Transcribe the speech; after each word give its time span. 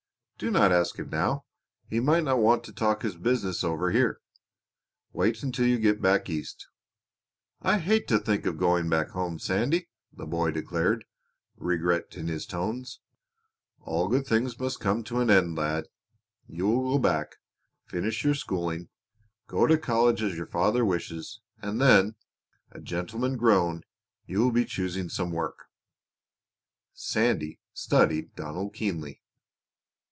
"Do 0.41 0.49
not 0.49 0.71
ask 0.71 0.97
him 0.97 1.11
now. 1.11 1.45
He 1.87 1.99
might 1.99 2.23
not 2.23 2.39
want 2.39 2.63
to 2.63 2.73
talk 2.73 3.03
his 3.03 3.15
business 3.15 3.63
over 3.63 3.91
here. 3.91 4.19
Wait 5.13 5.43
until 5.43 5.67
you 5.67 5.77
get 5.77 6.01
back 6.01 6.31
East." 6.31 6.67
"I 7.61 7.77
hate 7.77 8.07
to 8.07 8.17
think 8.17 8.47
of 8.47 8.57
going 8.57 8.89
back 8.89 9.09
home, 9.09 9.37
Sandy," 9.37 9.87
the 10.11 10.25
boy 10.25 10.49
declared, 10.49 11.05
regret 11.57 12.17
in 12.17 12.27
his 12.27 12.47
tones. 12.47 13.01
"All 13.81 14.07
good 14.07 14.25
things 14.25 14.57
must 14.59 14.79
come 14.79 15.03
to 15.03 15.19
an 15.19 15.29
end, 15.29 15.55
lad. 15.55 15.85
You 16.47 16.67
will 16.69 16.93
go 16.97 16.97
back, 16.99 17.35
finish 17.85 18.23
your 18.23 18.33
schooling, 18.33 18.89
go 19.45 19.67
to 19.67 19.77
college 19.77 20.23
as 20.23 20.33
your 20.35 20.47
father 20.47 20.83
wishes, 20.83 21.39
and 21.61 21.79
then, 21.79 22.15
a 22.71 22.81
gentleman 22.81 23.37
grown, 23.37 23.83
you 24.25 24.39
will 24.39 24.51
be 24.51 24.65
choosing 24.65 25.07
some 25.07 25.29
work." 25.29 25.67
Sandy 26.95 27.59
studied 27.75 28.33
Donald 28.35 28.73
keenly. 28.73 29.19